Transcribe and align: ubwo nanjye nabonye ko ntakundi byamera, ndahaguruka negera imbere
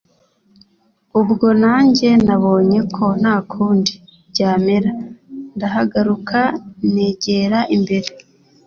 ubwo 1.19 1.47
nanjye 1.63 2.09
nabonye 2.25 2.79
ko 2.95 3.05
ntakundi 3.21 3.93
byamera, 4.31 4.91
ndahaguruka 5.55 6.39
negera 6.93 7.59
imbere 7.75 8.09